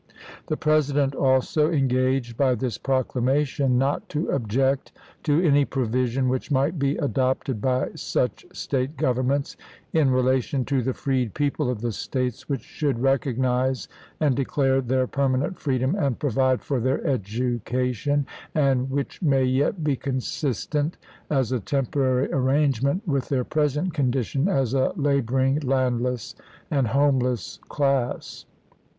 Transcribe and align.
The 0.47 0.57
President 0.57 1.13
also 1.13 1.71
engaged 1.71 2.35
by 2.35 2.55
this 2.55 2.79
proclamation 2.79 3.77
not 3.77 4.09
to 4.09 4.29
object 4.31 4.91
to 5.21 5.39
any 5.43 5.63
provision 5.63 6.27
which 6.27 6.49
might 6.49 6.79
be 6.79 6.97
adopted 6.97 7.61
by 7.61 7.89
such 7.93 8.43
State 8.51 8.97
governments 8.97 9.55
in 9.93 10.09
relation 10.09 10.65
to 10.65 10.81
the 10.81 10.95
freed 10.95 11.35
people 11.35 11.69
of 11.69 11.81
the 11.81 11.91
States 11.91 12.49
which 12.49 12.63
should 12.63 12.97
rec 12.99 13.25
ognize 13.25 13.87
and 14.19 14.35
declare 14.35 14.81
their 14.81 15.05
permanent 15.05 15.59
freedom 15.59 15.93
and 15.93 16.17
provide 16.17 16.63
for 16.63 16.79
their 16.79 17.05
education," 17.05 18.25
and 18.55 18.89
which 18.89 19.21
may 19.21 19.43
yet 19.43 19.83
be 19.83 19.95
consistent, 19.95 20.97
as 21.29 21.51
a 21.51 21.59
temporary 21.59 22.27
arrangement, 22.33 23.07
with 23.07 23.29
their 23.29 23.43
present 23.43 23.93
condition 23.93 24.47
as 24.49 24.73
a 24.73 24.93
laboring, 24.95 25.59
landless, 25.59 26.33
and 26.71 26.87
homeless 26.87 27.59
class." 27.69 28.45